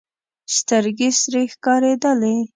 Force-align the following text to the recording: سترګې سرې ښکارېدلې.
سترګې 0.55 1.09
سرې 1.21 1.43
ښکارېدلې. 1.53 2.33